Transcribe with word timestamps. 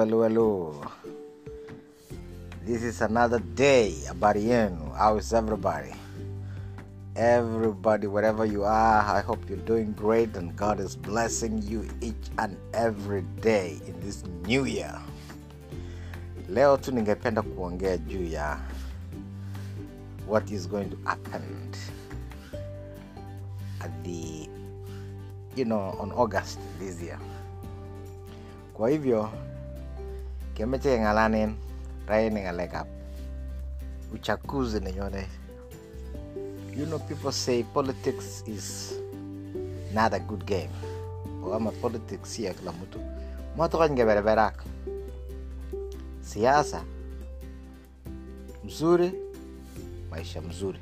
hello, 0.00 0.22
hello. 0.24 0.80
This 2.64 2.80
is 2.82 3.02
another 3.04 3.36
day. 3.52 3.92
Habari 4.08 4.48
yenu. 4.48 4.96
How 4.96 5.20
is 5.20 5.28
everybody? 5.36 5.92
Everybody, 7.16 8.06
wherever 8.06 8.46
you 8.48 8.64
are, 8.64 9.04
I 9.04 9.20
hope 9.20 9.44
you're 9.44 9.60
doing 9.68 9.92
great 9.92 10.32
and 10.40 10.56
God 10.56 10.80
is 10.80 10.96
blessing 10.96 11.60
you 11.60 11.84
each 12.00 12.32
and 12.40 12.56
every 12.72 13.28
day 13.44 13.76
in 13.84 13.92
this 14.00 14.24
new 14.48 14.64
year. 14.64 14.96
Leo 16.48 16.76
tu 16.76 16.92
ningependa 16.92 17.42
kuongea 17.42 17.96
juu 17.98 18.24
ya 18.24 18.56
what 20.26 20.50
is 20.50 20.66
going 20.68 20.88
to 20.88 20.96
happen 21.04 21.42
at 23.80 23.90
the 24.04 24.48
you 25.56 25.64
know 25.64 25.94
on 26.00 26.12
August 26.12 26.58
this 26.78 27.02
year. 27.02 27.18
Kwa 28.74 28.90
hivyo 28.90 29.30
kemeche 30.60 30.92
keng'alanen 30.92 31.56
raini 32.04 32.44
ng'alekab 32.44 32.84
uchaguzi 34.12 34.80
nenyone. 34.84 35.24
You 36.76 36.84
know 36.84 36.98
people 37.08 37.32
say 37.32 37.64
politics 37.64 38.44
is 38.46 38.92
not 39.96 40.12
a 40.12 40.20
good 40.20 40.44
game. 40.44 40.68
Ama 41.54 41.72
politics 41.80 42.28
si 42.36 42.44
ya 42.44 42.52
kila 42.54 42.72
mtu. 42.72 43.00
Mwatokany 43.56 43.96
kebereberak. 43.96 44.64
Siasa 46.20 46.84
mzuri, 48.64 49.12
maisha 50.10 50.40
mzuri. 50.40 50.80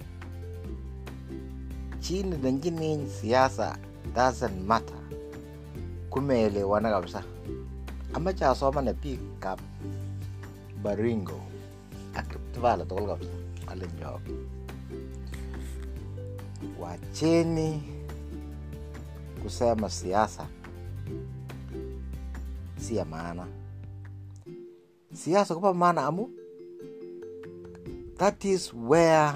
Chini 2.00 2.36
nenjini 2.42 3.06
siasa 3.20 3.78
doesn't 4.14 4.58
matter. 4.66 4.98
Kumeelewana 6.10 6.90
kabisa. 6.90 7.22
Amache 8.14 8.44
asomane 8.46 8.92
biikab 8.92 9.58
Baringo 10.82 11.40
ak 12.14 12.32
Rift 12.32 12.56
Valley 12.60 12.86
tugul 12.86 13.06
kabisa. 13.08 13.32
Alenjok. 13.68 14.22
Wacheni 16.80 17.82
kusema 19.42 19.90
siasa 19.90 20.46
si 22.80 22.94
maana. 23.04 23.46
Siasa 25.14 25.54
kupa 25.54 25.74
maana 25.74 26.06
amu 26.06 26.30
that 28.18 28.44
is 28.44 28.72
where 28.74 29.32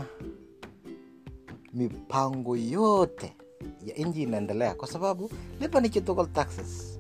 mipango 1.75 2.57
yote 2.57 3.33
ya 3.85 3.95
nchi 4.07 4.23
inaendelea, 4.23 4.75
kwa 4.75 4.89
sababu 4.89 5.31
lipa 5.61 5.89
chitugul 5.89 6.27
taxes. 6.33 6.99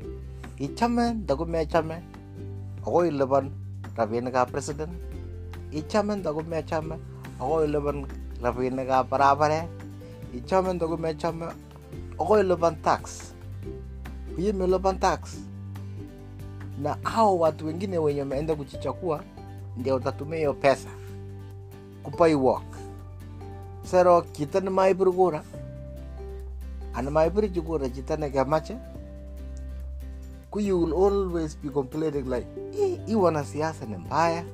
Ichame 0.58 1.12
ndago 1.12 1.44
mechame 1.44 2.02
akoi 2.82 3.08
ilipan 3.08 3.50
rabinikab 3.96 4.50
president, 4.50 4.92
ichame 5.70 6.16
ndago 6.16 6.42
mechame 6.42 6.96
akoi 7.40 7.64
ilipan 7.68 8.06
rabinikab 8.42 9.08
barabaret, 9.10 9.68
ichame 10.36 10.72
ndago 10.72 10.96
mechame 10.96 11.46
akoi 12.20 12.40
ilipan 12.40 12.76
tax. 12.82 13.32
Uyeme 14.38 14.64
ilipan 14.64 14.98
tax. 14.98 15.20
Na 16.82 16.96
hao 17.02 17.38
watu 17.38 17.66
wengine 17.66 17.98
wenye 17.98 18.20
wameenda 18.20 18.54
kujichakua 18.54 19.22
ndio 19.76 19.96
utatumia 19.96 20.38
hiyo 20.38 20.54
pesa. 20.54 20.88
Kupai 22.02 22.34
work. 22.34 22.64
Sero 23.82 24.22
kita 24.22 24.60
nemaipir 24.60 25.12
kura 25.12 25.42
anemaipir 26.94 27.62
kura 27.62 27.88
kita 27.88 28.16
nekemache 28.16 28.74
ku 28.74 28.91
you 30.60 30.80
will 30.80 30.92
always 30.94 31.58
be 31.58 31.68
complaining 31.70 32.24
like 32.28 32.46
eh, 32.82 32.98
hii 33.06 33.14
wanasiasa 33.14 33.86
ni 33.86 33.96
mbaya. 33.96 34.44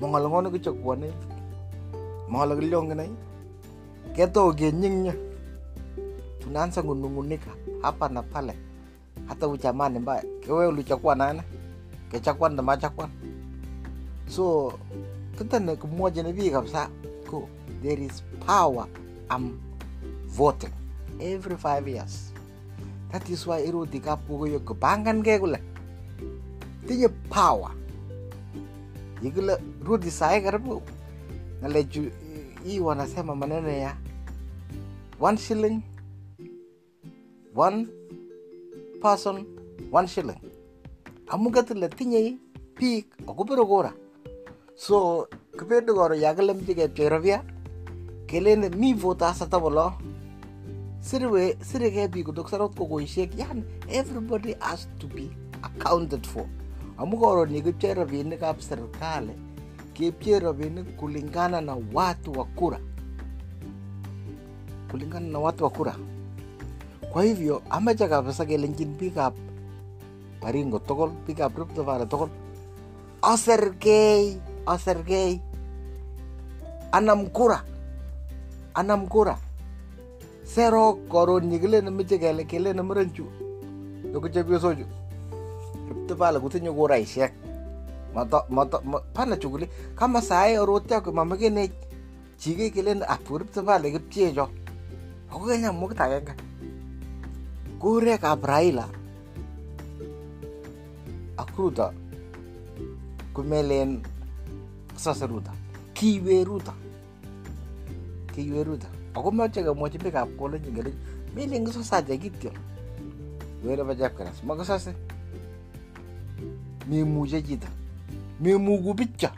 Mongolongono 0.00 0.50
kichakuane 0.50 1.12
mongolo 2.28 2.56
kiliongenai 2.56 3.10
keto 4.16 4.52
kenyinya 4.52 5.14
tunaanza 6.38 6.82
kunungunika 6.82 7.50
hapa 7.82 8.08
na 8.08 8.22
pale. 8.22 8.54
Hata 9.26 9.48
uchamani 9.48 9.98
mbaya. 9.98 10.24
Kewe 10.40 10.66
ulichakua 10.66 11.14
nane 11.14 11.42
kechakwan 12.10 12.54
na 12.54 12.62
machakwan 12.62 13.10
so 14.28 14.72
kita 15.38 15.58
ne 15.58 15.76
kumwoja 15.76 16.22
ni 16.22 16.32
biik 16.32 16.52
kabisa. 16.52 16.88
Ko 17.30 17.48
there 17.82 18.04
is 18.04 18.22
power. 18.46 18.86
Am 19.28 19.60
voting. 20.26 20.72
Every 21.20 21.56
five 21.56 21.88
years 21.88 22.31
that 23.12 23.28
is 23.28 23.46
why 23.46 23.60
irudi 23.66 24.00
kapkokoyo 24.00 24.60
kopangankei 24.60 25.38
kole 25.38 25.58
tinye 26.86 27.08
power 27.08 27.70
yekile 29.22 29.56
rudi 29.84 30.10
sahi 30.10 30.42
karibu 30.42 30.82
ngalechu 31.60 32.10
hii 32.64 32.80
wanasema 32.80 33.34
maneno 33.36 33.68
ya. 33.68 33.96
One 35.20 35.38
shilling. 35.38 35.82
One 37.54 37.86
person 39.02 39.46
one 39.92 40.08
shilling. 40.08 40.40
Amu 41.28 41.50
katile 41.50 41.88
tinye 41.88 42.38
biik 42.80 43.06
akopire 43.28 43.64
kura 43.64 43.92
so 44.74 45.28
kibendi 45.58 45.92
koro 45.92 46.14
yakilemchi 46.14 46.74
kepchei 46.74 47.08
rabia 47.08 47.44
kelene 48.26 48.68
mi 48.68 48.92
voters 48.94 49.42
ata 49.42 49.60
bolo 49.60 49.92
siriwe 51.02 51.56
sireke 51.58 52.08
biik 52.08 52.26
kotok 52.26 52.48
sarot 52.50 52.74
kokoishek 52.78 53.34
yani 53.38 53.64
everybody 53.90 54.54
has 54.60 54.86
to 54.98 55.06
be 55.10 55.30
accounted 55.62 56.22
for. 56.26 56.46
Amu 56.98 57.18
koron 57.18 57.50
yekipchei 57.50 57.94
rabinikab 57.94 58.60
serikali 58.62 59.34
kepchei 59.94 60.38
rabinik 60.38 60.96
kulingana 60.96 61.60
na 61.60 61.76
watu 61.92 62.32
wa 62.32 62.44
kura. 62.44 62.78
Kulingana 64.90 65.26
na 65.26 65.38
watu 65.38 65.64
wa 65.64 65.70
kura. 65.70 65.96
Kwa 67.12 67.24
hivyo 67.24 67.62
ameche 67.70 68.08
kabisa 68.08 68.46
kelenjin 68.46 68.94
biikab 68.94 69.34
Baringo 70.42 70.78
tugul 70.78 71.10
biikab 71.26 71.58
Rift 71.58 71.76
Valley 71.82 72.06
tugul 72.06 72.28
osergei 73.22 74.40
osergei 74.66 75.40
anam 76.92 77.26
kura. 77.26 77.64
Anam 78.74 79.06
kura 79.08 79.38
sero 80.54 80.98
koro 81.08 81.40
nigile 81.40 81.80
na 81.80 81.90
mi 81.90 82.04
jega 82.04 82.32
le 82.32 82.44
kele 82.44 82.72
na 82.72 82.82
mranchu 82.82 83.24
yoku 84.12 84.28
chebyo 84.28 84.60
soju. 84.60 84.84
Chupte 85.88 86.14
pala 86.14 86.38
guthe 86.40 86.60
nyo 86.60 86.72
go 86.74 86.86
rai 86.86 87.06
shek 87.06 87.32
mata 88.14 88.44
mata 88.50 88.78
pana 89.14 89.36
chugule 89.36 89.68
kama 89.96 90.20
sai 90.20 90.58
oro 90.58 90.80
tya 90.80 91.00
ko 91.00 91.12
mama 91.12 91.36
ge 91.36 91.48
ne 91.48 91.70
jige 92.38 92.68
kele 92.74 92.94
na 92.94 93.06
apur 93.08 93.44
te 93.48 93.62
pala 93.62 93.88
ge 93.88 93.98
pye 93.98 94.32
jo. 94.36 94.48
Ko 95.30 95.46
ge 95.48 95.56
nya 95.56 95.72
mo 95.72 95.88
ta 95.88 96.08
ge 96.12 96.20
ka. 96.20 96.34
Gore 97.80 98.18
ka 98.18 98.36
braila. 98.36 98.86
Akruta 101.38 101.92
kumelen 103.34 104.02
sasaruta. 104.96 105.52
Kiweruta. 105.94 106.74
Kiweruta. 108.34 109.01
Ako 109.14 109.30
moche 109.30 109.62
kemwochi 109.62 109.98
biikab 109.98 110.28
kolenjin 110.38 110.74
kele 110.74 110.92
melen 111.34 111.64
kisosache 111.66 112.18
kityo? 112.18 112.50
Were 113.64 113.84
bo 113.84 113.94
chepkeras 113.94 114.42
makisose. 114.44 114.94
Memuche 116.88 117.42
chito. 117.42 117.68
Memuku 118.40 118.94
bicho 118.94 119.30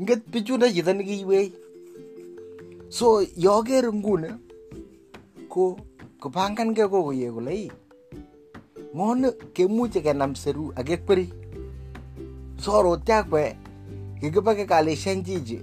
nget 0.00 0.22
bichundo 0.30 0.68
chito 0.68 0.92
nekiiwei 0.92 1.52
so 2.88 3.22
yoker 3.36 3.92
nguni 3.92 4.28
ko 5.48 5.76
kopangankei 6.20 6.88
kokoye 6.88 7.30
kole 7.32 7.52
ii 7.54 7.70
ng'oni 8.94 9.28
kemuche 9.54 10.00
kenam 10.02 10.34
seru 10.34 10.72
ak 10.76 10.86
kekweri. 10.86 11.32
Sorotyakwe 12.58 13.56
kikiba 14.20 14.54
kekalishan 14.54 15.24
chichi 15.24 15.60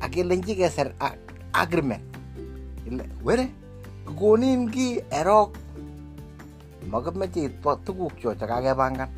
ak 0.00 0.10
kelenchi 0.10 0.54
keser 0.54 0.92
agreement 1.52 2.02
ile 2.94 3.04
were 3.24 3.46
kikonin 4.06 4.70
ki 4.70 5.02
erok. 5.10 5.56
Makimeche 6.90 7.48
itwa 7.48 7.76
tuguk 7.84 8.12
cho 8.20 8.34
chekakepangan 8.34 9.08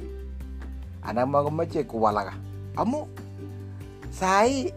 anan 1.03 1.29
makimeche 1.31 1.85
kowalaka 1.85 2.33
amu 2.77 3.07
sai 4.11 4.71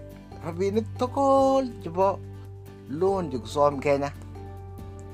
rabinik 0.43 0.85
tugul 0.97 1.69
chebo 1.83 2.19
loan 2.89 3.29
chekisom 3.31 3.79
Kenya. 3.79 4.11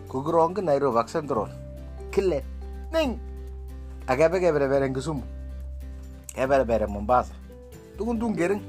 Kokirongyi 0.07 0.63
Nairobi 0.63 0.99
ak 0.99 1.11
Central 1.11 1.49
kile 2.11 2.39
ning 2.93 3.19
akebe 4.07 4.39
keberebere 4.39 4.87
Kisumu 4.93 5.23
keberebere 6.31 6.87
Mombasa. 6.87 7.33
Tukun 7.97 8.19
tun 8.19 8.35
kering 8.35 8.61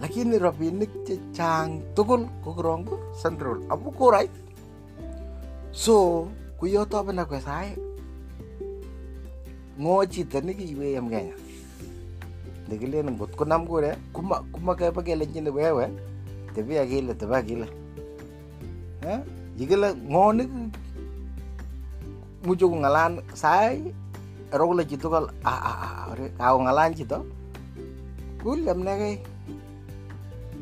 lakini 0.00 0.38
rabinik 0.38 0.90
chechang 1.06 1.82
tugul 1.94 2.26
kokirongyi 2.44 2.94
Central 3.22 3.58
amu 3.70 3.90
kurait 3.90 4.30
so 5.74 6.28
kuyotoben 6.58 7.18
akwe 7.18 7.40
sai 7.42 7.74
ng'o 9.78 10.02
chito 10.06 10.38
nekiiwei 10.42 10.98
en 10.98 11.06
Kenya 11.10 11.36
nekilen 12.68 13.10
ngot 13.14 13.32
konam 13.38 13.66
kure 13.66 13.94
kuma 14.14 14.42
kuma 14.52 14.74
keba 14.78 15.02
kelenjin 15.02 15.48
wewe 15.50 15.86
tebi 16.54 16.78
akile 16.78 17.14
tebi 17.14 17.34
akile 17.34 17.66
yikile 19.58 19.88
ng'o 20.10 20.32
ne 20.36 20.44
muche 22.46 22.66
kong'alan 22.66 23.18
sai 23.34 23.82
ero 24.54 24.66
kole 24.68 24.82
chitugul 24.86 25.26
kakong'alan 26.38 26.94
chito 26.94 27.18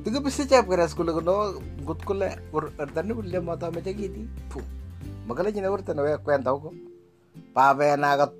William 0.06 0.22
nekei 0.22 0.30
tikibisi 0.30 0.48
chepkeres 0.48 0.94
kole 0.94 1.12
kono 1.12 1.60
ngot 1.82 2.04
kole 2.04 2.38
wertoni 2.52 3.12
William 3.12 3.44
matameche 3.44 3.94
kiti 3.94 4.28
pu 4.48 4.62
makalechine 5.26 5.68
wertoni 5.68 6.00
wek 6.00 6.22
kwenda 6.22 6.50
huko 6.50 6.74
babenakat 7.54 8.32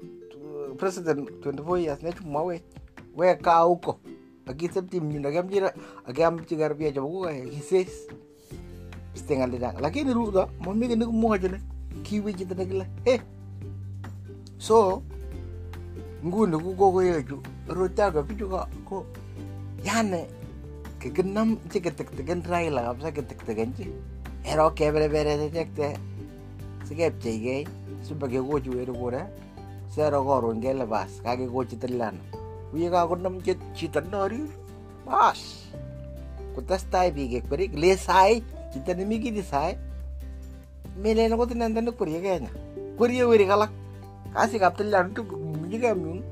president 0.79 1.29
24 1.43 1.79
years 1.79 2.03
nechumawech 2.03 2.63
wek 3.17 3.43
kaa 3.43 3.63
huko 3.63 3.99
akisepti 4.47 5.01
mnyundo 5.01 5.29
akiamchira 5.29 5.73
akiamchi 6.07 6.57
karibia 6.57 6.93
chebo 6.93 7.09
kuka 7.09 7.35
kises 7.35 8.07
iste 9.15 9.37
ng'alechang 9.37 9.81
lakini 9.81 10.15
ruto 10.15 10.49
mami 10.61 10.87
kiy 10.87 10.97
nekimwochini 10.97 11.59
kiwe 12.03 12.33
chito 12.33 12.55
nekile 12.55 12.87
he 13.05 13.21
so 14.59 15.03
nguni 16.25 16.59
ko 16.59 16.75
kokoyechu 16.75 17.43
rotaga 17.69 18.23
bichu 18.23 18.49
ko 18.85 19.07
ko 21.07 21.23
yani 21.23 21.33
kikinam 21.33 21.59
che 21.71 21.81
kitikitikin 21.81 22.43
Raila 22.43 22.83
kabisa 22.83 23.13
kitiktikinchi 23.13 23.93
ero 24.45 24.71
keberebere 24.71 25.37
chechekte 25.39 25.97
sikepcheigei 26.89 27.67
sibakekochi 28.03 28.71
weri 28.71 28.93
kure 28.93 29.27
sero 29.95 30.25
koron 30.25 30.61
kele 30.61 30.87
bas 30.87 31.21
kakekochi 31.23 31.77
tilano 31.77 32.19
uye 32.73 32.91
kakonam 32.91 33.41
chito 33.75 34.01
norir 34.01 34.49
bas. 35.07 35.63
Kotestai 36.55 37.13
biik 37.13 37.31
kekwerik 37.31 37.75
le 37.75 37.97
sai. 37.97 38.43
Chito 38.73 38.95
nemi 38.95 39.21
kiti 39.21 39.43
sai. 39.43 39.77
Melen 40.97 41.33
akot 41.33 41.51
inendet 41.51 41.85
nekwerie 41.85 42.21
Kenya 42.21 42.51
kwerie 42.97 43.25
werik 43.29 43.51
alak 43.51 43.71
kasikab 44.35 44.77
tilano 44.77 45.13
tukumunyi 45.15 45.79
kemyun 45.79 46.23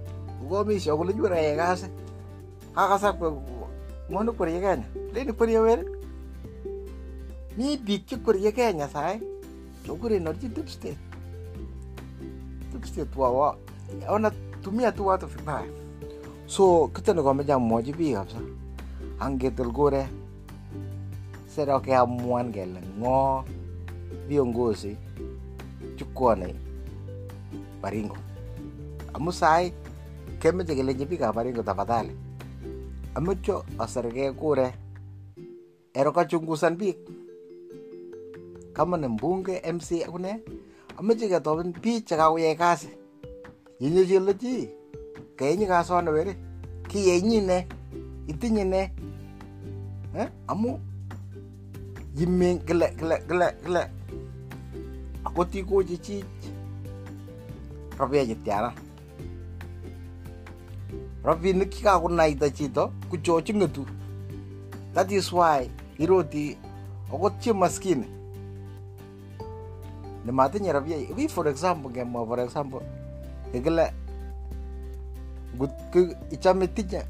kokomisyo 0.40 0.96
kole 0.96 1.12
nywera 1.12 1.36
yai 1.36 1.56
kasi 1.56 1.86
kakasak 2.74 3.20
ng'o 4.10 4.22
nekwerie 4.24 4.60
Kenya? 4.60 4.86
Len 5.14 5.28
ikwerie 5.28 5.58
werik 5.58 5.88
mi 7.56 7.76
biik 7.76 8.06
chekwerie 8.06 8.52
Kenya 8.52 8.88
sai? 8.88 9.20
Chokuren 9.86 10.26
orchi 10.28 10.48
deep 10.48 10.68
state 10.68 10.98
deep 12.72 12.84
state 12.86 13.16
wawa 13.16 13.56
wanatumia 14.10 14.92
tu 14.92 15.06
watu 15.06 15.26
vibaya 15.26 15.68
so 16.46 16.88
kitu 16.88 17.14
nikomeche 17.14 17.52
amwochi 17.52 17.92
biik 17.92 18.14
kabisa. 18.14 18.40
Angetil 19.20 19.72
kure 19.72 20.06
sero 21.46 21.80
keamuan 21.80 22.52
kele 22.52 22.80
ng'o. 23.00 23.44
Viongozi 24.28 24.96
chukwane 25.96 26.54
Baringo. 27.82 28.16
Amu 29.14 29.32
sai 29.32 29.72
kemeche 30.40 30.74
kelenji 30.74 31.04
biikab 31.04 31.34
Baringo 31.36 31.62
tafadhali 31.62 32.16
ameche 33.14 33.52
asergei 33.78 34.32
kure. 34.32 34.74
Ero 35.94 36.12
kachungusan 36.12 36.76
biik 36.76 36.98
kama 38.72 38.96
mbunge 39.08 39.62
MC 39.72 40.02
akune 40.06 40.42
ameche 40.98 41.28
ketoben 41.28 41.72
biik 41.82 42.04
chekakoyai 42.06 42.56
kasi 42.56 42.88
yenye 43.80 44.06
chele 44.06 44.34
chi 44.34 44.68
kayenyi 45.36 45.66
kasone 45.66 46.10
weri 46.10 46.34
kiyenyi 46.88 47.40
ne. 47.40 47.66
Itinye 48.26 48.64
ne. 48.64 48.92
Amu 50.48 50.80
yimen 52.16 52.58
kile 52.58 52.88
kile 52.98 53.18
kile 53.28 53.46
kile 53.64 53.90
akot 55.24 55.54
ikochi 55.54 55.98
chich 55.98 56.24
rabia 57.98 58.26
chetiana 58.26 58.72
rabinik 61.24 61.70
chekakonaita 61.70 62.50
chito 62.50 62.92
kuchochi 63.10 63.52
ng'etu 63.52 63.86
that 64.94 65.10
is 65.12 65.32
why 65.32 65.70
iroti 65.98 66.56
akot 67.12 67.46
maskini. 67.54 68.06
Nematinye 70.26 70.72
rabia 70.72 70.96
wi 71.16 71.28
for 71.28 71.48
example 71.48 71.90
ngemwa 71.90 72.26
for 72.26 72.40
example 72.40 72.82
kekile 73.52 73.92
ngot 75.56 75.70
ichame 76.30 76.66
tinye 76.66 77.02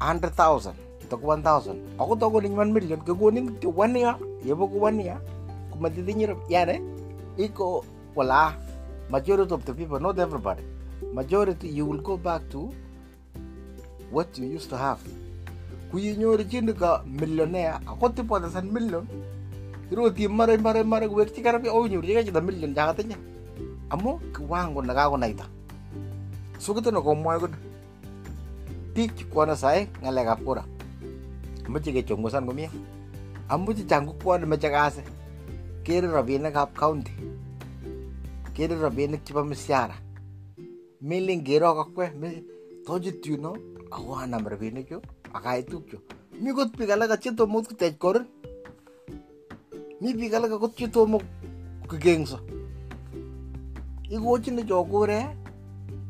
100,000 0.00 0.72
to 1.10 1.16
1,000 1.16 1.76
akot 1.98 2.22
akonin 2.22 2.52
1 2.56 2.72
million 2.72 3.00
kekonin 3.00 3.50
kityo 3.52 3.70
1 3.70 3.96
year 3.98 4.16
yeboko 4.44 4.78
1 4.78 5.00
year. 5.00 5.20
Komatitinye 5.70 6.36
yani 6.48 6.80
iko 7.36 7.84
wala 8.14 8.54
majority 9.10 9.54
of 9.54 9.64
the 9.64 9.72
people 9.72 10.00
not 10.00 10.18
everybody 10.18 10.62
majority 11.12 11.68
you 11.68 11.86
will 11.90 12.00
go 12.00 12.16
back 12.16 12.48
to 12.48 12.72
what 14.10 14.38
you 14.38 14.46
used 14.46 14.70
to 14.70 14.76
have. 14.76 15.00
Kuyinyoru 15.90 16.44
chini 16.50 16.72
ka 16.72 17.02
millionaire. 17.06 17.80
Akot 17.86 18.18
ipotesan 18.18 18.70
million. 18.72 19.06
Iroti 19.90 20.28
mare 20.28 20.56
mare 20.58 20.82
mare 20.82 21.08
kuwekchi 21.08 21.42
karabia 21.42 21.72
onyorchigei 21.72 22.24
chito 22.24 22.40
million 22.40 22.74
chakatinye. 22.74 23.16
Amu 23.90 24.18
kiwango 24.34 24.82
nekakonaita 24.82 25.46
so 26.58 26.74
kito 26.74 26.90
nekomwoe 26.90 27.38
koni 27.38 27.54
biik 28.94 29.14
chukwane 29.16 29.56
sai 29.56 29.88
ng'alekab 30.02 30.44
kura. 30.44 30.64
Moche 31.68 31.92
kechongosan 31.92 32.46
komie. 32.46 32.70
Amu 33.48 33.74
chechang 33.74 34.06
kokwane 34.06 34.46
meche 34.46 34.70
kasi 34.70 35.02
kere 35.84 36.08
rabinikab 36.08 36.74
county. 36.74 37.12
Kere 38.54 38.74
rabinik 38.74 39.24
chebo 39.24 39.44
misiara 39.44 39.94
melen 41.02 41.44
kero 41.44 41.74
kakwe 41.74 42.10
tochut 42.86 43.26
yuno 43.26 43.56
ako 43.90 44.16
anam 44.16 44.46
rabinichu 44.46 45.00
akaitupchu 45.36 45.98
mi 46.42 46.52
kot 46.52 46.70
biik 46.78 46.90
alak 46.90 47.20
chetomo 47.22 47.62
kutech 47.62 47.98
korin 47.98 48.26
mi 50.00 50.14
biik 50.14 50.34
alak 50.34 50.52
akot 50.52 50.72
chetomo 50.78 51.18
kikengso 51.88 52.38
ikochini 54.10 54.62
chokure 54.68 55.18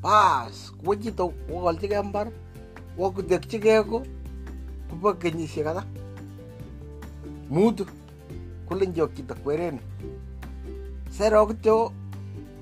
bas 0.03 0.73
kowo 0.79 0.95
chito 0.97 1.33
kokolchigei 1.49 2.03
mbar 2.03 2.29
wokutekchigei 2.99 3.85
ko 3.85 4.03
kobo 4.89 5.15
kenyisiek 5.21 5.67
ata 5.67 5.83
mutu 7.51 7.87
kolenjok 8.69 9.15
chito 9.15 9.35
kwereni 9.43 9.81
sero 11.11 11.47
kityo 11.47 11.93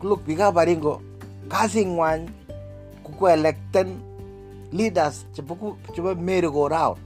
kulok 0.01 0.21
biikab 0.27 0.55
Baringo 0.55 1.01
kasing'wany 1.49 2.29
kukoelekten 3.05 3.89
leaders. 4.79 5.17
Chebo 5.35 5.77
chebo 5.95 6.11
merry 6.29 6.51
go 6.51 6.69
round 6.69 6.99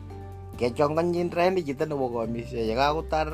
kechongonyin 0.59 1.31
rani 1.39 1.63
chito 1.63 1.85
nebo 1.87 2.09
komisio 2.15 2.59
yekakotar 2.71 3.29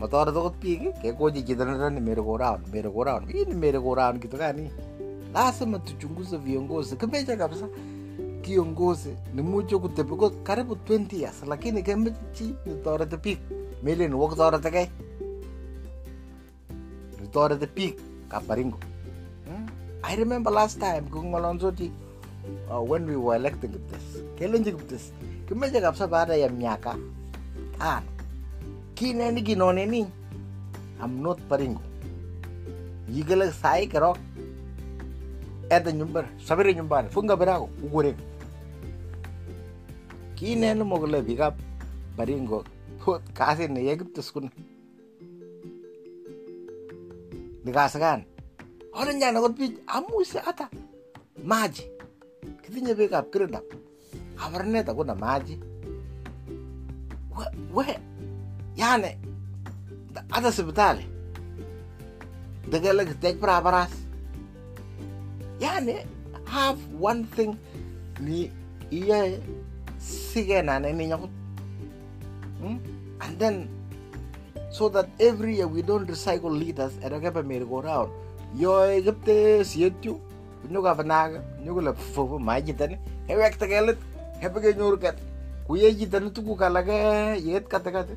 matoret 0.00 0.36
akot 0.40 0.54
biik 0.62 0.82
kekochi 1.02 1.42
chito 1.46 1.64
nerani 1.68 2.00
merry 2.00 2.22
go 2.28 2.36
round 2.42 2.62
merry 2.72 2.90
go 2.94 3.04
round 3.08 3.28
hii 3.32 3.44
ni 3.50 3.54
merry 3.54 3.78
go 3.86 3.94
round 3.94 4.16
kitu 4.22 4.36
gani 4.42 4.70
lazima 5.34 5.78
tuchunguze 5.78 6.36
viongozi 6.36 6.96
kimeche 6.96 7.36
kabisa 7.36 7.66
kiongozi 8.42 9.12
nemuche 9.34 9.76
kutebi 9.78 10.16
kot 10.16 10.34
karibu 10.42 10.74
20 10.74 11.20
years 11.22 11.42
lakini 11.48 11.82
kemeche 11.82 12.16
chi 12.32 12.46
netoreti 12.66 13.16
biik 13.16 13.38
melen 13.82 14.14
wo 14.14 14.28
kitoretikei 14.28 14.88
netoreti 17.20 17.66
biik 17.76 17.94
kab 18.28 18.42
Baringo 18.48 18.78
I 20.02 20.16
remember 20.16 20.52
last 20.52 20.80
time 20.80 21.04
kong'olonsoti 21.12 21.90
uh, 22.70 22.80
when 22.80 23.06
we 23.06 23.16
were 23.16 23.36
electing 23.36 23.70
Kiptes 23.72 24.22
kelenji 24.38 24.72
Kiptes 24.72 25.12
kimeche 25.48 25.80
kabisa 25.80 26.06
baada 26.06 26.36
ya 26.36 26.48
miaka 26.48 26.96
tano 27.78 28.06
kineni 28.94 29.42
kinoneni 29.42 30.06
I'm 31.02 31.22
not 31.22 31.38
Baringo 31.48 31.80
yikele 33.10 33.52
sai 33.52 33.86
kerok 33.86 34.18
enda 35.70 35.92
nyumbani 35.92 36.28
sabiri 36.46 36.74
nyumbani 36.74 37.08
funga 37.08 37.36
virago 37.36 37.68
ugure. 37.84 38.14
Kineni 40.34 40.84
mokole 40.84 41.22
biikab 41.22 41.54
Baringo 42.16 42.64
hot 43.04 43.22
kasit 43.34 43.70
neyoe 43.70 43.96
Kiptes 43.96 44.32
kuni 44.32 44.50
nikasikan 47.64 48.24
olenjan 48.92 49.36
akot 49.36 49.54
biik 49.58 49.78
amuse 49.86 50.38
hata 50.38 50.68
maji 51.44 51.82
kitinye 52.72 52.96
beekab 52.96 53.28
kirindap 53.28 53.68
kabarunet 54.40 54.88
hakuna 54.88 55.14
maji 55.14 55.60
we, 57.36 57.44
we 57.74 57.84
yani 58.76 59.12
hata 60.32 60.52
sipitali 60.52 61.04
tekele 62.70 63.04
kitech 63.04 63.36
barabaras 63.36 63.92
yani 65.60 66.00
have 66.48 66.80
one 67.00 67.24
thing 67.36 67.52
ni 68.20 68.48
iyae 68.90 69.36
sikenane 70.00 70.92
ninyokut 70.92 71.30
hmm? 72.60 72.78
and 73.20 73.38
then 73.38 73.68
so 74.72 74.88
that 74.88 75.08
every 75.20 75.56
year 75.60 75.68
we 75.68 75.82
don't 75.82 76.08
recycle 76.08 76.48
liters 76.48 76.96
at 77.04 77.12
a 77.12 77.42
merry 77.42 77.68
go 77.68 77.82
round 77.84 78.08
yoe 78.56 79.04
sietyu 80.62 80.72
nyokapanaga 80.72 81.42
nyokole 81.64 81.92
fufu 81.92 82.38
majitani 82.38 82.98
hewekte 83.26 83.66
kelit 83.66 83.98
hepekenyoru 84.40 84.98
ket 84.98 85.16
kuye 85.66 85.94
chito 85.94 86.20
ni 86.20 86.30
tuguk 86.30 86.62
alake 86.62 86.92
yet 87.46 87.68
katikati 87.68 88.12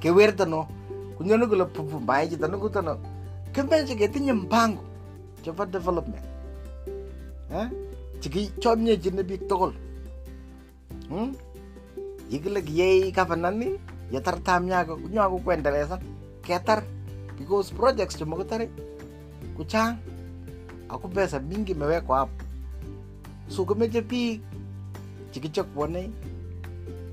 kewerto 0.00 0.44
no 0.44 0.68
kunyone 1.16 1.46
kole 1.46 1.64
pupu 1.64 2.00
mae 2.00 2.28
chito 2.28 2.48
ni 2.48 2.56
kutono 2.56 2.98
kimeche 3.52 3.94
ketinye 3.94 4.32
mpango. 4.32 4.82
Chebo 5.42 5.66
development. 5.66 6.24
Eh? 7.52 7.68
chekichomyechini 8.20 9.22
biik 9.22 9.48
tugul 9.48 9.72
hmm? 11.08 11.34
yekile 12.30 12.62
kiyai 12.62 13.12
gavanani 13.12 13.78
yetar 14.10 14.42
tam 14.42 14.68
yako 14.68 14.96
kunyaku 14.96 15.38
kuendelesan 15.44 16.00
ketar. 16.42 16.82
Because 17.38 17.70
projects 17.74 18.16
chemakitare 18.16 18.68
kuchang. 19.56 19.98
ako 19.98 20.13
pesa 20.98 21.40
mingi 21.40 21.72
imewekwa 21.72 22.18
hapo. 22.18 22.44
So 23.48 23.64
kimeche 23.64 24.00
biik 24.02 24.40
chekichakuane 25.30 26.10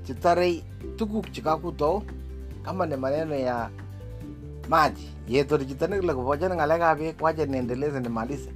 chetare 0.06 0.62
tuguk 0.96 1.32
chekakutou 1.32 2.02
kama 2.62 2.86
ni 2.86 2.96
maneno 2.96 3.34
ya 3.34 3.70
maji 4.68 5.08
yetor 5.28 5.66
chito 5.66 5.86
nekile 5.86 6.14
kobochoni 6.14 6.54
ng'alekab 6.54 6.98
beek 6.98 7.22
wache 7.22 7.46
niendeleze 7.46 8.00
nimalize. 8.00 8.52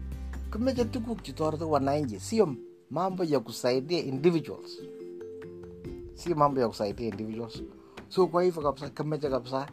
Kimeche 0.53 0.85
tuguk 0.85 1.23
chetoreti 1.23 1.65
wananchi? 1.65 2.21
Sio 2.21 2.55
mambo 2.91 3.25
ya 3.25 3.41
kusaidia 3.41 3.99
individuals. 3.99 4.79
Sio 6.15 6.35
mambo 6.37 6.61
ya 6.61 6.69
kusaidia 6.69 7.07
individuals. 7.09 7.63
So 8.09 8.27
kwa 8.27 8.43
hivyo 8.43 8.63
kabisa 8.63 8.89
kimeche 8.91 9.29
kabisa? 9.31 9.67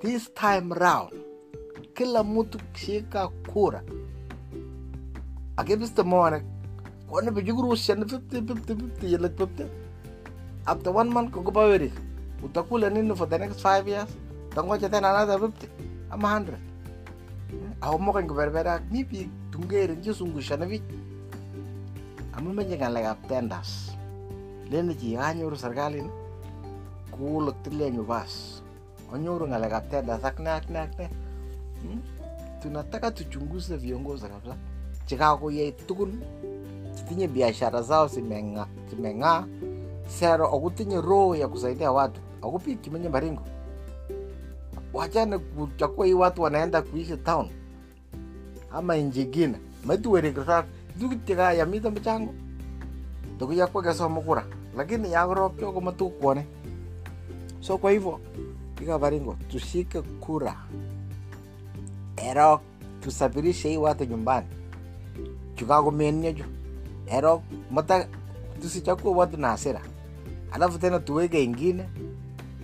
This 0.00 0.34
time 0.34 0.74
round 0.74 1.10
kila 1.94 2.24
mtu 2.24 2.58
kshika 2.72 3.28
kura 3.28 3.82
akibiste 5.58 6.02
moanek 6.02 6.44
kwani 7.10 7.30
bichukurushani 7.36 8.04
50 8.04 8.40
50 8.40 8.74
50 9.02 9.12
yelet 9.12 9.34
50 9.40 9.66
after 10.66 10.92
one 10.96 11.10
month 11.10 11.30
kokobaweri 11.34 11.90
utakula 12.44 12.90
nini 12.90 13.14
for 13.16 13.26
the 13.28 13.38
next 13.38 13.60
five 13.60 13.88
years. 13.88 14.10
Tangoja 14.54 14.88
tena 14.88 15.10
another 15.10 15.38
50 15.38 15.50
ama 16.10 16.28
100 16.40 16.56
ako 17.80 17.96
mokony 17.98 18.26
koberberak 18.28 18.82
mi 18.90 19.04
biik 19.04 19.28
tungerin 19.52 20.02
chesungushani 20.02 20.66
bich 20.66 20.86
amu 22.36 22.52
menye 22.52 22.76
ng'alekab 22.76 23.18
tenders 23.28 23.92
leni 24.70 24.94
chi 25.00 25.14
kanyoru 25.16 25.56
serikalit 25.56 26.04
kulok 27.14 27.56
tilenyu 27.64 28.02
bas 28.04 28.62
anyoru 29.14 29.46
ng'alekab 29.48 29.84
tenders 29.90 30.24
ak 30.24 30.36
ne 30.44 30.50
ak 30.50 30.66
ne 30.70 30.78
ak 30.78 30.92
ne 30.98 31.06
Hmm? 31.78 32.02
tunataka 32.62 33.10
tuchunguze 33.10 33.76
viongozi 33.78 34.26
kabisa 34.26 34.56
chekakoyai 35.08 35.72
tugun 35.72 36.20
chitinye 36.94 37.28
biashara 37.28 37.82
zao 37.82 38.06
zimeng'aa 38.06 38.68
zimeng'aa 38.92 39.44
sero 40.08 40.46
akutinye 40.46 41.00
roho 41.00 41.36
ya 41.36 41.48
kusaidia 41.48 41.92
watu. 41.92 42.20
Aku 42.42 42.58
biik 42.58 43.10
Baringo 43.10 43.42
wachane 44.92 45.38
kuchagua 45.38 46.06
hii 46.06 46.12
watu 46.14 46.42
wanaenda 46.42 46.82
kuishi 46.82 47.16
town. 47.16 47.48
Ama 48.72 48.96
nchi 48.96 49.22
ingine. 49.22 49.58
Maituwerekersa 49.84 50.64
tukitya 51.00 51.52
yamito 51.52 51.90
michango 51.90 52.34
tukuyakwa 53.38 53.82
kesoma 53.82 54.20
kura 54.20 54.44
lakini 54.76 55.12
yakorokyo 55.12 55.72
komatukuone 55.72 56.46
so 57.60 57.78
kwa 57.78 57.90
hivyo 57.90 58.20
ika 58.82 58.98
Baringo 58.98 59.36
tushike 59.48 60.02
kura. 60.02 60.56
Ero 62.16 62.60
tusafirishe 63.00 63.68
hii 63.68 63.76
watu 63.76 64.04
nyumbani 64.04 64.46
chukakumenio 65.58 66.32
chu 66.32 66.44
ero 67.06 67.42
mata 67.70 68.08
tusichakue 68.62 69.10
watu 69.10 69.36
na 69.36 69.48
hasira 69.48 69.80
alafu 70.52 70.78
tena 70.78 70.98
tuweke 71.00 71.44
ingine 71.44 71.84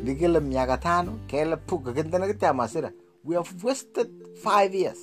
nikile 0.05 0.41
miaka 0.41 0.77
tano 0.79 1.19
kele 1.27 1.57
puka 1.57 1.93
kintena 1.93 2.27
kitya 2.27 2.55
masira 2.55 2.93
we 3.25 3.37
have 3.37 3.49
wasted 3.65 4.09
five 4.37 4.75
years. 4.75 4.99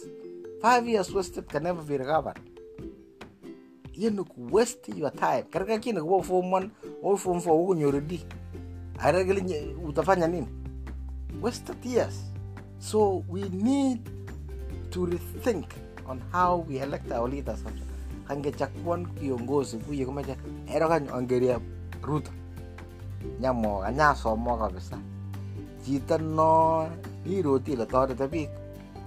Five 0.61 0.87
years 0.87 1.09
wasted 1.11 1.49
can 1.49 1.63
never 1.63 1.81
be 1.81 1.97
recovered. 1.97 2.37
Yenu 3.97 4.23
ku 4.29 4.47
waste 4.51 4.93
your 4.95 5.09
time. 5.11 5.43
Karika 5.49 5.79
kini 5.79 6.01
kuwa 6.01 6.23
form 6.23 6.45
1 6.45 6.69
au 7.03 7.17
form 7.17 7.37
4 7.39 7.51
huko 7.51 7.75
nyorudi 7.75 8.25
ara 8.99 9.23
kile 9.23 9.75
utafanya 9.85 10.27
nini? 10.27 10.47
Wasted 11.41 11.85
years. 11.85 12.15
So 12.79 13.23
we 13.29 13.49
need 13.49 13.99
to 14.89 15.05
rethink 15.05 15.65
on 16.11 16.19
how 16.31 16.65
we 16.67 16.79
elect 16.79 17.11
our 17.11 17.29
leaders. 17.29 17.63
Kangechakuan 18.27 19.05
viongozi 19.19 19.77
kuye 19.77 20.05
kumeche 20.05 20.35
ero 20.67 20.87
kany 20.87 21.09
ongeria 21.11 21.59
ruto. 22.01 22.31
Nyamwoka 23.39 23.91
nyasomwa 23.91 24.57
kabisa. 24.57 24.97
Chito 25.85 26.17
no 26.17 26.89
iroti 27.25 27.71
ile 27.73 27.85
toreti 27.85 28.27
biik 28.27 28.49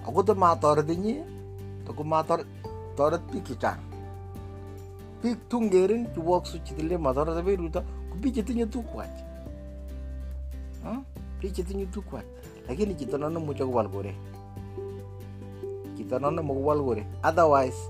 ako 0.06 0.22
tomatoret 0.22 0.88
inye 0.88 1.24
tokomatoret 1.86 3.22
biik 3.32 3.44
chechang. 3.44 3.80
Biik 5.22 5.48
tungerin 5.48 6.06
chuwoksu 6.14 6.58
chitile 6.64 6.98
matoreti 6.98 7.42
biik 7.42 7.58
ruto 7.60 7.80
ko 7.80 8.14
biik 8.20 8.34
chetinye 8.34 8.66
tukwach. 8.66 9.18
Biik 11.40 11.52
chetinye 11.54 11.86
tukwach. 11.86 12.26
Lakini 12.68 12.94
chito 12.94 13.18
no 13.18 13.30
nemuche 13.30 13.64
kowal 13.64 13.88
koret 13.88 14.14
chito 16.04 16.20
no 16.20 16.30
nemokowal 16.30 16.84
koret 16.84 17.08
otherwise 17.24 17.80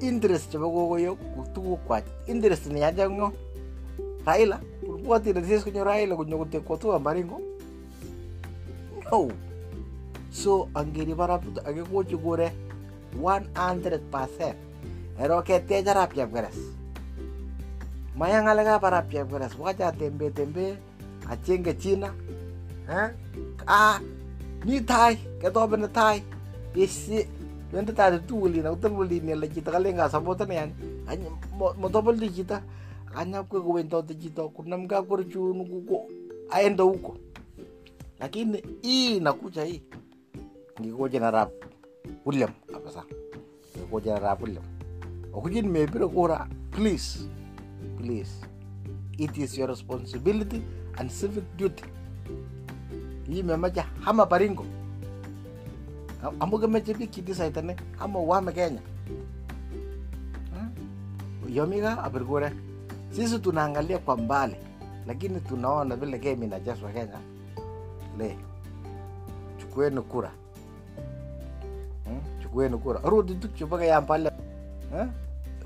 interest 0.00 0.50
chebo 0.50 0.70
kokoyo 0.70 1.18
tukukwach 1.54 2.06
interest 2.26 2.66
niyache 2.70 3.08
ng'o. 3.10 3.32
Raila 4.26 4.60
ulipoti 4.82 5.32
resis 5.32 5.64
konyo 5.64 5.84
raila 5.84 6.16
konyo 6.16 6.38
kutekwatua 6.38 6.98
Baringo 6.98 7.40
no 9.10 9.30
so 10.30 10.68
angeri 10.74 11.14
barabut 11.14 11.58
akekochi 11.58 12.16
kure 12.16 12.52
100% 13.16 14.54
ero 15.18 15.42
ketech 15.42 15.88
arap 15.88 16.14
chepkeres 16.14 16.58
maya 18.16 18.42
ng'alekab 18.44 18.84
arap 18.84 19.10
chepkeres 19.10 19.56
wacha 19.58 19.92
tembe 19.92 20.30
tembe 20.30 20.76
achenge 21.30 21.74
china 21.80 22.12
eh? 22.86 23.10
ah, 23.66 23.98
mi 24.64 24.80
tai 24.84 25.16
ketobeni 25.40 25.88
tai 25.88 26.22
besi 27.68 27.76
Yonde 27.76 27.92
tadi 27.92 28.18
tuuli 28.26 28.62
na 28.62 28.72
utan 28.72 28.96
buli 28.96 29.20
ni 29.20 29.34
lagi 29.34 29.60
kita 29.60 29.72
kali 29.72 29.92
nggak 29.92 30.10
sabotan 30.10 30.48
yan. 30.48 30.72
Hanya 31.06 31.28
mau 31.52 31.90
tobel 31.90 32.16
di 32.16 32.28
kita. 32.28 32.62
Hanya 33.14 33.44
aku 33.44 33.60
kawin 33.60 33.88
tau 33.88 34.02
di 34.02 34.16
kita. 34.16 34.48
Kunam 34.48 34.88
ka 34.88 35.02
kurjun 35.02 35.64
kuko 35.68 36.08
aenda 36.50 36.84
huko. 36.84 37.16
Lakini 38.20 38.62
hii 38.82 39.20
nakuja 39.20 39.64
hii. 39.64 39.82
Ngikoja 40.80 41.20
na 41.20 41.30
rap 41.30 41.52
William 42.24 42.50
apa 42.74 42.90
sah? 42.90 43.06
Ngikoja 43.76 44.14
na 44.14 44.20
rap 44.20 44.42
William. 44.42 44.64
Okujin 45.32 45.68
mebira 45.68 46.08
kura 46.08 46.48
please 46.72 47.28
please 47.98 48.32
it 49.18 49.36
is 49.36 49.58
your 49.58 49.68
responsibility 49.68 50.62
and 50.96 51.10
civic 51.10 51.44
duty. 51.56 51.84
Hii 53.28 53.42
memaja 53.42 53.84
hama 54.00 54.26
Baringo 54.26 54.64
amu 56.40 56.58
kemeche 56.58 56.94
biik 56.94 57.10
chedisaidene 57.10 57.76
ama 58.00 58.18
wame 58.18 58.52
Kenya. 58.52 58.80
Hmm? 60.52 60.70
yomiga 61.48 62.02
apir 62.04 62.24
kura 62.24 62.52
sisi 63.10 63.38
tunaangalia 63.38 63.98
kwa 63.98 64.16
mbali 64.16 64.56
lakini 65.06 65.40
tunaona 65.40 65.96
vile 65.96 66.18
game 66.18 66.46
inachezwa 66.46 66.90
Kenya. 66.90 67.18
Le 68.18 68.36
chukueni 69.60 70.00
kura. 70.00 70.30
Hmm? 72.04 72.20
chukueni 72.42 72.76
kura. 72.78 73.00
Ruti 73.04 73.34
tuk 73.34 73.54
chebo 73.54 73.76
kayam 73.78 74.06
pale 74.06 74.30
hmm? 74.92 75.10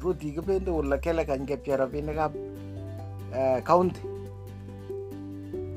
rudi 0.02 0.32
kibendi 0.32 0.70
ule 0.70 0.98
kele 0.98 1.24
kany 1.24 1.46
kepche 1.46 1.76
rabinikab 1.76 2.32
uh, 3.32 3.60
county. 3.64 4.00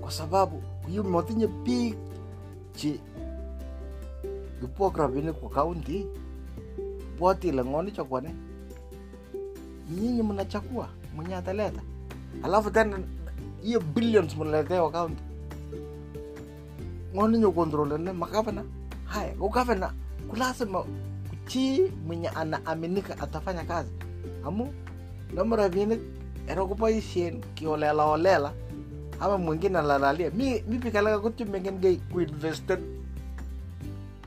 Kwa 0.02 0.12
sababu 0.12 0.62
yu 0.90 1.04
motinye 1.04 1.48
biik 1.48 1.96
chi 2.76 3.00
kipok 4.62 4.98
rabinik 4.98 5.36
kwa 5.36 5.50
kaunti. 5.50 6.06
Bwati 7.20 7.48
ile 7.48 7.64
ng'oni 7.64 7.92
chokwane 7.92 8.36
nyinyi 9.92 10.24
mnachakua 10.24 10.90
mwenye 11.16 11.36
ataleta 11.36 11.82
alafu 12.44 12.72
tena 12.72 13.00
hiyo 13.64 13.80
billions 13.80 14.38
mnaletewa 14.38 14.92
kaunti. 14.92 15.24
Ng'oni 17.16 17.38
nyo 17.38 17.52
kontrolene 17.52 18.12
magavana 18.12 18.64
haya 19.06 19.34
ko 19.36 19.50
gavana 19.50 19.94
kulasima 20.30 20.84
kuchi 21.30 21.92
mwenye 22.08 22.30
anaaminika 22.30 23.20
atafanya 23.20 23.64
kazi. 23.64 23.92
Amu 24.46 24.74
nama 25.34 25.56
rabinik 25.56 26.00
ero 26.48 26.68
koboisien 26.68 27.42
kiolela 27.56 28.06
olela 28.06 28.54
ama 29.20 29.38
mwingine 29.38 29.78
alalalia. 29.80 30.32
Mi 30.32 30.64
mi 30.68 30.78
pikalaka 30.80 31.20
kutyo 31.20 31.46
mengen 31.46 31.78
gei 31.80 31.98
kuinvested 32.12 32.80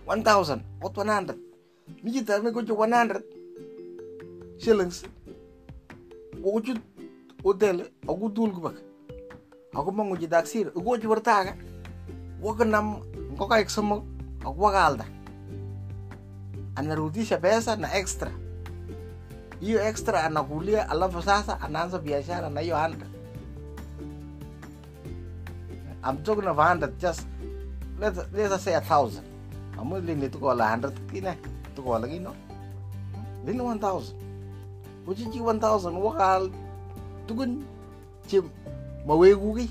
1000 0.09 0.61
what 0.81 0.97
100 0.97 1.35
mijita 2.03 2.43
me 2.43 2.51
go 2.51 2.63
to 2.63 2.75
100 2.75 3.23
shillings. 4.59 5.05
Go 6.43 6.61
to 6.61 6.75
hotel 7.45 7.87
agu 8.09 8.29
dul 8.29 8.51
gubak 8.51 8.75
agu 9.75 9.93
mangu 9.93 10.17
ji 10.17 10.27
daksir 10.27 10.71
go 10.73 10.97
ji 10.97 11.07
wartaga 11.07 11.55
waga 12.43 12.65
nam 12.65 13.03
ngoka 13.37 13.61
eksamo 13.61 14.05
agu 14.47 14.63
wagalda 14.63 15.05
anarudisha 16.75 17.39
pesa 17.39 17.77
na 17.77 17.95
extra. 17.95 18.31
Hiyo 19.61 19.83
extra 19.83 20.25
anakulia 20.25 20.91
alafu 20.91 21.23
sasa 21.23 21.61
anaanza 21.61 21.99
biashara 21.99 22.51
na 22.51 22.61
hiyo 22.61 22.77
100 22.77 22.95
I'm 26.05 26.23
talking 26.23 26.47
of 26.49 26.57
100 26.57 26.97
just 26.99 27.27
let, 28.01 28.15
let's 28.33 28.65
say 28.65 28.75
a 28.75 28.81
thousand. 28.81 29.28
Amu 29.79 29.99
lini 30.01 30.29
tukola 30.29 30.77
100 30.77 30.91
kine 31.13 31.39
tukola 31.77 32.09
kino 32.09 32.35
lini 33.47 33.59
1000 33.59 34.03
kuchichi 35.07 35.41
1000 35.41 35.99
wakal 35.99 36.51
tukun 37.27 37.65
che 38.27 38.43
maweku 39.07 39.55
kiy 39.55 39.69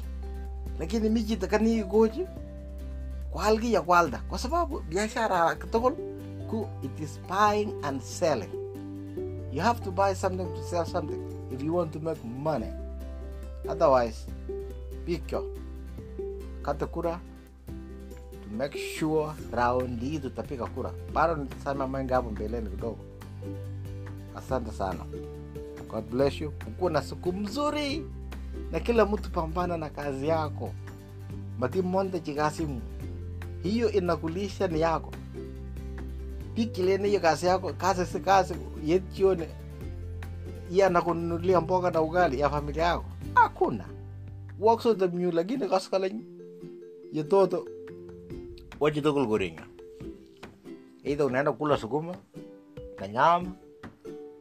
lakini 0.80 1.10
mi 1.10 1.24
chito 1.24 1.48
kanikochi 1.48 2.26
kwal 3.32 3.60
kiy 3.60 3.78
akwalda 3.78 4.22
kwa 4.30 4.40
sababu 4.40 4.80
biashara 4.80 5.56
tugul 5.56 5.94
ku 6.48 6.68
it 6.82 7.00
is 7.00 7.20
buying 7.28 7.76
and 7.84 8.02
selling. 8.02 8.50
You 9.52 9.62
have 9.62 9.84
to 9.84 9.92
buy 9.92 10.14
something 10.14 10.48
to 10.48 10.64
sell 10.64 10.86
something 10.86 11.20
if 11.52 11.62
you 11.62 11.74
want 11.74 11.92
to 11.94 12.00
make 12.00 12.24
money. 12.24 12.72
Otherwise 13.68 14.26
pikyo. 15.06 15.44
Kata 16.64 16.88
kura 16.88 17.20
to 18.50 18.56
make 18.56 18.78
sure 19.00 19.34
round 19.52 20.02
hii 20.02 20.20
tutapiga 20.20 20.66
kura. 20.66 20.92
Bado 21.14 21.36
nitasema 21.36 21.88
mengi 21.88 22.14
hapo 22.14 22.30
mbeleni 22.32 22.70
kidogo. 22.70 22.98
Asante 24.36 24.72
sana. 24.72 25.00
God 25.90 26.04
bless 26.12 26.42
you. 26.42 26.54
Ukuwa 26.68 26.92
na 26.92 27.02
siku 27.02 27.34
mzuri 27.34 28.06
na 28.72 28.80
kila 28.80 29.06
mtu 29.06 29.32
pambana 29.32 29.78
na 29.78 29.90
kazi 29.90 30.28
yako. 30.28 30.74
Matimonte 31.60 32.20
chikasimu 32.20 32.82
hiyo 33.64 33.92
inakulisha 33.92 34.68
ni 34.68 34.82
yako. 34.82 35.12
Pikilene 36.56 37.08
hiyo 37.08 37.20
kazi 37.20 37.46
yako. 37.46 37.74
Kazi 37.74 38.06
si 38.06 38.20
kazi. 38.20 38.54
Yetione 38.86 39.48
iye 40.72 40.86
anakununulia 40.86 41.62
mboga 41.62 41.92
na 41.92 42.02
ugali 42.02 42.40
ya 42.40 42.50
familia 42.50 42.84
yako. 42.84 43.06
Hakuna. 43.34 43.86
Wakso 44.60 44.94
the 44.94 45.08
mule 45.08 45.32
lakini 45.32 45.70
kaskalany 45.70 46.22
yetoto 47.14 47.68
wachi 48.80 49.02
tugul 49.02 49.28
koringa 49.28 49.64
eidha 51.04 51.26
unaenda 51.26 51.52
kula 51.52 51.78
sukuma 51.78 52.16
na 53.00 53.08
nyama 53.08 53.52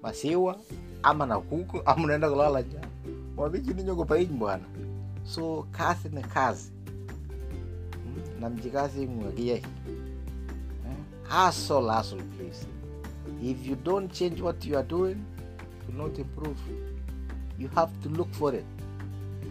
masiwa 0.02 0.60
ama 1.02 1.26
na 1.26 1.38
kuku 1.40 1.80
ama 1.84 2.04
unaenda 2.04 2.30
kulala 2.30 2.60
njaa 2.60 2.86
mwavichini 3.36 3.82
nyoko 3.82 4.04
painy 4.04 4.26
bwana. 4.38 4.64
So 5.24 5.66
kazi 5.70 6.08
ni 6.08 6.22
kazi. 6.22 6.72
Mm, 8.06 8.40
na 8.40 8.50
mjikazi 8.50 9.06
mwakiyai 9.06 9.62
hustle 11.28 11.90
hustle 11.96 12.22
please. 12.22 12.66
If 13.42 13.66
you 13.66 13.76
don't 13.76 14.12
change 14.12 14.42
what 14.42 14.64
you 14.66 14.78
are 14.78 14.88
doing 14.88 15.16
you 15.88 15.94
not 16.02 16.18
improve. 16.18 16.58
You 17.58 17.68
have 17.74 17.92
to 18.02 18.08
look 18.08 18.32
for 18.32 18.54
it. 18.54 18.64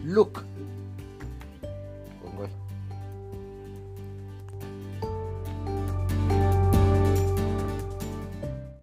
Look 0.04 0.44